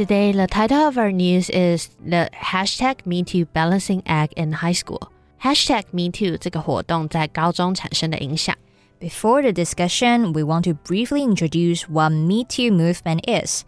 [0.00, 5.10] Today, the title of our news is the hashtag MeToo balancing act in high school.
[5.42, 8.56] Hashtag MeToo 这个活动在高中产生的影响。
[9.00, 13.64] Before the discussion, we want to briefly introduce what Me Too movement is.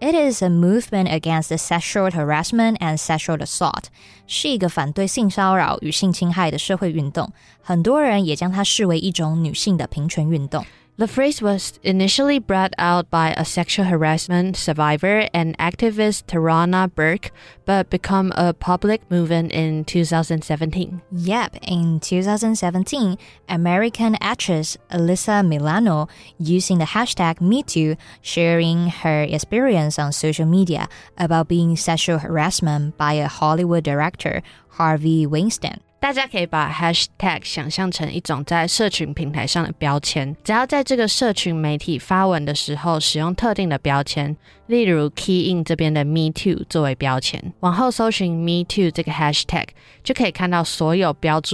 [0.00, 3.84] It is a movement against the sexual harassment and sexual assault.
[4.26, 7.32] 是一个反对性骚扰与性侵害的社会运动。
[7.60, 10.66] 很多人也将它视为一种女性的平权运动。
[10.99, 17.29] The phrase was initially brought out by a sexual harassment survivor and activist Tarana Burke,
[17.65, 21.03] but become a public movement in 2017.
[21.11, 23.15] Yep, in 2017,
[23.47, 26.07] American actress Alyssa Milano,
[26.39, 33.13] using the hashtag MeToo, sharing her experience on social media about being sexual harassment by
[33.13, 35.79] a Hollywood director, Harvey Weinstein.
[35.99, 44.37] 大家可以把 hashtag 想象成一种在社群平台上的标签，只要在这个社群媒体发文的时候使用特定的标签，
[44.67, 49.67] 例如 Key In 这边的 Me Too 作为标签，往后搜寻 Me Too 这个 Hashtag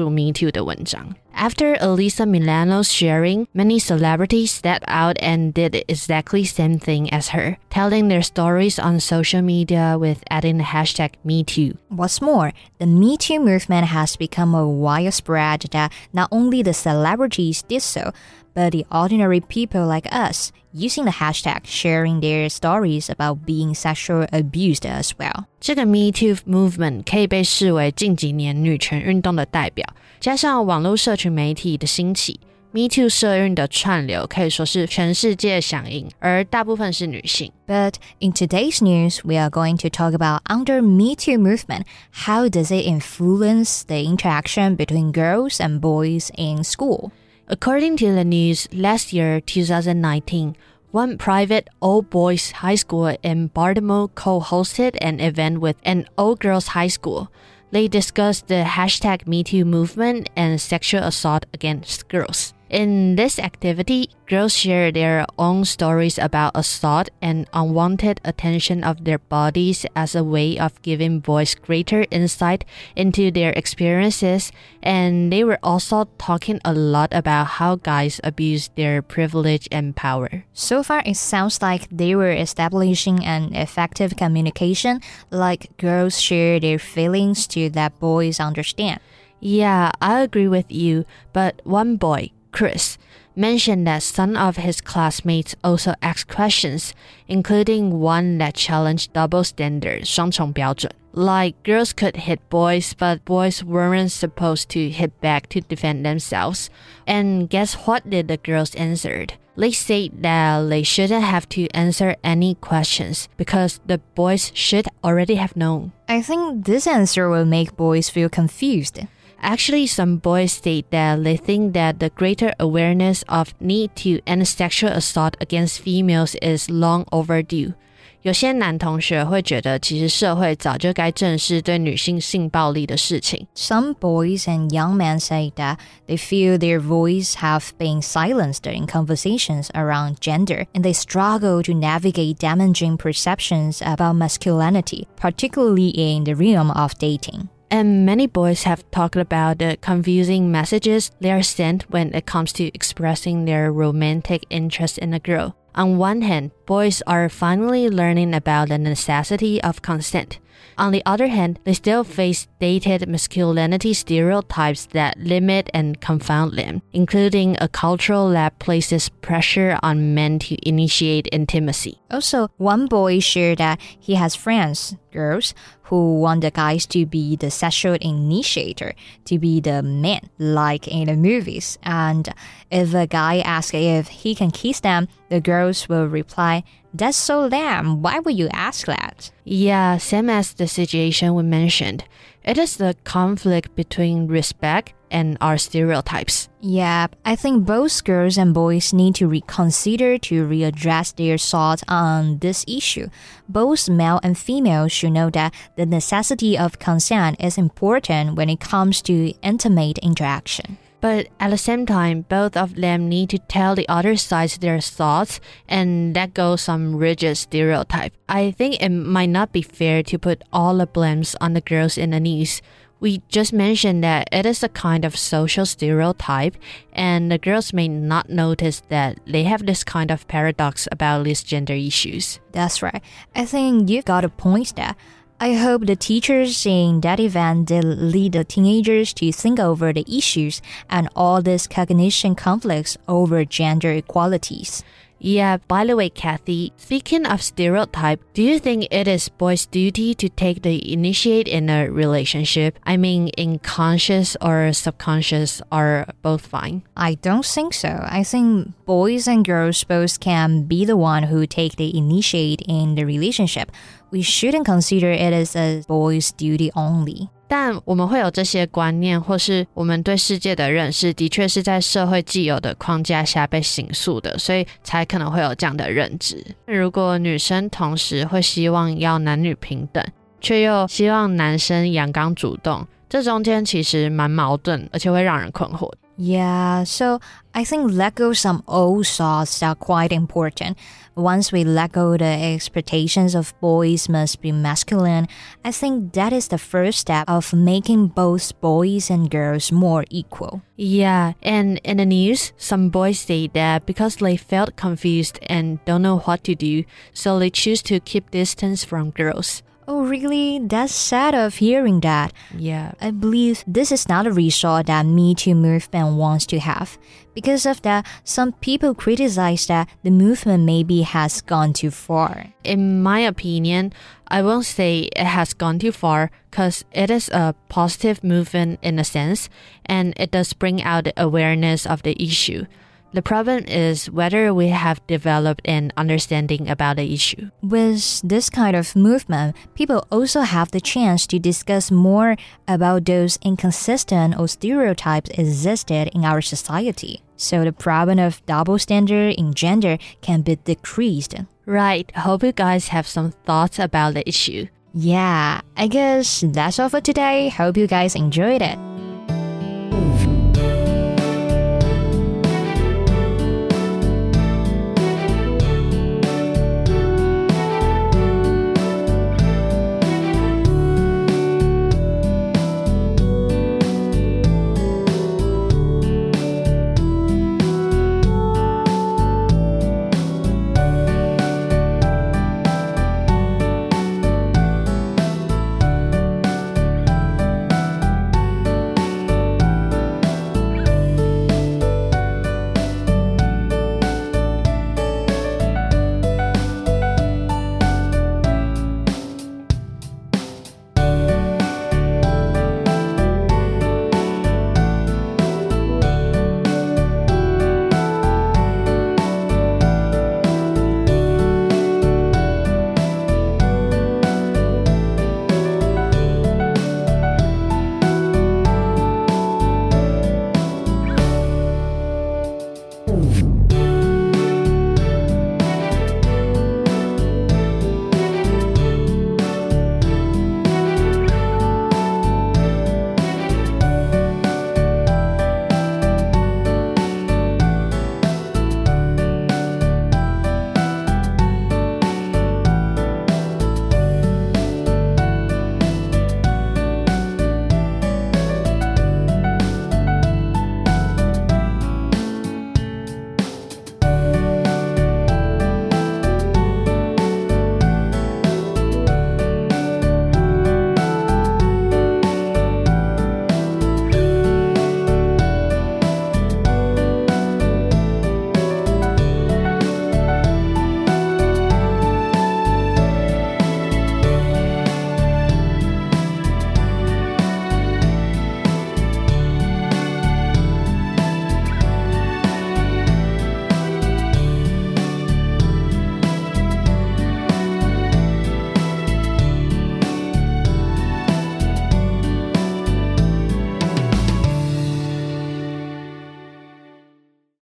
[0.10, 1.16] Me Too 的文章。
[1.36, 8.08] After Alyssa Milano's sharing, many celebrities stepped out and did exactly same thing as her, telling
[8.08, 11.76] their stories on social media with adding the hashtag MeToo.
[11.90, 17.82] What's more, the MeToo movement has become a widespread that not only the celebrities did
[17.82, 18.12] so,
[18.55, 24.27] but the ordinary people like us, using the hashtag sharing their stories about being sexually
[24.31, 25.45] abused as well.
[25.61, 29.87] 这个 Me Too movement 可以被视为近几年女权运动的代表，
[30.21, 37.51] 加上网络社群媒体的兴起，Me Too 社运的串流可以说是全世界响应，而大部分是女性。
[37.67, 41.85] But in today's news, we are going to talk about under Me Too movement,
[42.27, 47.11] how does it influence the interaction between girls and boys in school?
[47.50, 50.56] According to the news, last year, 2019,
[50.92, 56.36] one private all boys high school in Baltimore co hosted an event with an all
[56.36, 57.30] girls high school.
[57.72, 62.54] They discussed the hashtag MeToo movement and sexual assault against girls.
[62.70, 69.20] In this activity, girls share their own stories about assault and unwanted attention of their
[69.20, 72.66] bodies as a way of giving boys greater insight
[72.96, 79.04] into their experiences, and they were also talking a lot about how guys abuse their
[79.04, 80.44] privilege and power.
[80.54, 86.80] So far, it sounds like they were establishing an effective communication, like girls share their
[86.80, 89.00] feelings to that boys understand.
[89.40, 92.99] Yeah, I agree with you, but one boy, Chris,
[93.37, 96.93] mentioned that some of his classmates also asked questions,
[97.29, 100.91] including one that challenged double standard 双重标准.
[101.13, 106.71] Like girls could hit boys, but boys weren't supposed to hit back to defend themselves.
[107.07, 109.35] And guess what did the girls answered?
[109.57, 115.35] They said that they shouldn't have to answer any questions because the boys should already
[115.35, 115.93] have known.
[116.09, 119.01] I think this answer will make boys feel confused.
[119.43, 124.47] Actually, some boys state that they think that the greater awareness of need to end
[124.49, 127.75] sexual assault against females is long overdue.
[128.23, 133.47] 有些男同学会觉得，其实社会早就该正视对女性性暴力的事情。
[133.55, 135.77] Some boys and young men say that
[136.09, 141.73] they feel their voice have been silenced in conversations around gender and they struggle to
[141.73, 147.49] navigate damaging perceptions about masculinity, particularly in the realm of dating.
[147.74, 152.54] And many boys have talked about the confusing messages they are sent when it comes
[152.54, 155.58] to expressing their romantic interest in a girl.
[155.74, 160.38] On one hand, boys are finally learning about the necessity of consent.
[160.78, 166.82] On the other hand, they still face dated masculinity stereotypes that limit and confound them,
[166.94, 172.00] including a cultural that places pressure on men to initiate intimacy.
[172.10, 175.54] Also, one boy shared that he has friends, girls,
[175.84, 178.94] who want the guys to be the sexual initiator,
[179.26, 181.78] to be the man, like in the movies.
[181.84, 182.34] And
[182.72, 187.48] if a guy asks if he can kiss them, the girls will reply, That's so
[187.48, 188.02] lame.
[188.02, 189.32] Why would you ask that?
[189.46, 192.04] Yeah, same as the situation we mentioned.
[192.44, 196.50] It is the conflict between respect and our stereotypes.
[196.60, 202.40] Yeah, I think both girls and boys need to reconsider to readdress their thoughts on
[202.40, 203.08] this issue.
[203.48, 208.60] Both male and female should know that the necessity of consent is important when it
[208.60, 210.78] comes to intimate interaction.
[211.04, 214.80] But at the same time, both of them need to tell the other side their
[214.80, 218.14] thoughts and let go some rigid stereotype.
[218.30, 221.98] I think it might not be fair to put all the blames on the girls
[221.98, 222.62] in the news.
[223.02, 226.56] We just mentioned that it is a kind of social stereotype,
[226.94, 231.44] and the girls may not notice that they have this kind of paradox about these
[231.44, 232.40] gender issues.
[232.54, 233.04] That's right.
[233.36, 234.96] I think you've got a point there.
[235.44, 240.06] I hope the teachers in that event did lead the teenagers to think over the
[240.08, 244.86] issues and all these cognition conflicts over gender equalities.
[245.24, 250.14] Yeah, by the way, Kathy, speaking of stereotype, do you think it is boys' duty
[250.16, 252.78] to take the initiate in a relationship?
[252.84, 256.84] I mean, in conscious or subconscious are both fine.
[256.98, 258.04] I don't think so.
[258.04, 262.96] I think boys and girls both can be the one who take the initiate in
[262.96, 263.72] the relationship.
[264.12, 267.30] We shouldn't consider it as a boy's duty only.
[267.48, 276.44] 但我们会有这些观念，或是我们对世界的认识，的确是在社会既有的框架下被形塑的，所以才可能会有这样的认知。
[276.66, 280.04] 如果女生同时会希望要男女平等，
[280.42, 285.92] 却又希望男生阳刚主动，这中间其实蛮矛盾，而且会让人困惑。
[286.16, 287.22] Yeah, so
[287.54, 290.76] I think let go some old thoughts are quite important.
[291.16, 295.28] Once we let go the expectations of boys must be masculine,
[295.64, 300.64] I think that is the first step of making both boys and girls more equal.
[300.76, 306.02] Yeah, and in the news, some boys say that because they felt confused and don't
[306.02, 306.84] know what to do,
[307.14, 309.62] so they choose to keep distance from girls.
[309.86, 310.60] Oh, really?
[310.60, 312.32] That's sad of hearing that.
[312.56, 312.94] Yeah.
[313.02, 316.98] I believe this is not a result that Me Too movement wants to have.
[317.34, 322.48] Because of that, some people criticize that the movement maybe has gone too far.
[322.64, 323.92] In my opinion,
[324.28, 329.00] I won't say it has gone too far because it is a positive movement in
[329.00, 329.50] a sense,
[329.86, 332.66] and it does bring out the awareness of the issue.
[333.14, 337.52] The problem is whether we have developed an understanding about the issue.
[337.62, 342.36] With this kind of movement, people also have the chance to discuss more
[342.68, 347.22] about those inconsistent or stereotypes existed in our society.
[347.38, 351.36] So the problem of double standard in gender can be decreased.
[351.68, 352.12] Right.
[352.16, 354.68] Hope you guys have some thoughts about the issue.
[354.96, 357.50] Yeah, I guess that's all for today.
[357.50, 358.78] Hope you guys enjoyed it.